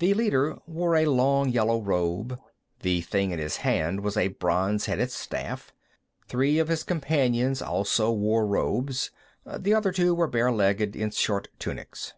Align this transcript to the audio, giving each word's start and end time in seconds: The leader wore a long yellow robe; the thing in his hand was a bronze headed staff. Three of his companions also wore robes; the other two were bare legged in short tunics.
The 0.00 0.12
leader 0.12 0.58
wore 0.66 0.96
a 0.96 1.06
long 1.06 1.48
yellow 1.48 1.80
robe; 1.80 2.38
the 2.80 3.00
thing 3.00 3.30
in 3.30 3.38
his 3.38 3.56
hand 3.64 4.00
was 4.02 4.18
a 4.18 4.28
bronze 4.28 4.84
headed 4.84 5.10
staff. 5.10 5.72
Three 6.28 6.58
of 6.58 6.68
his 6.68 6.82
companions 6.84 7.62
also 7.62 8.10
wore 8.10 8.46
robes; 8.46 9.10
the 9.46 9.72
other 9.72 9.90
two 9.90 10.14
were 10.14 10.28
bare 10.28 10.52
legged 10.52 10.94
in 10.94 11.10
short 11.10 11.48
tunics. 11.58 12.12